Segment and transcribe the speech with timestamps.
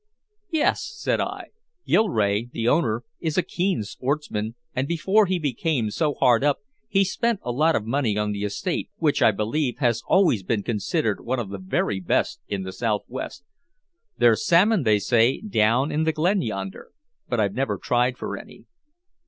[0.49, 1.19] "Yes," I said.
[1.85, 6.57] "Gilrae, the owner, is a keen sportsman, and before he became so hard up
[6.89, 10.63] he spent a lot of money on the estate, which, I believe, has always been
[10.63, 13.43] considered one of the very best in the southwest.
[14.17, 16.89] There's salmon, they say, down in the Glen yonder
[17.29, 18.65] but I've never tried for any."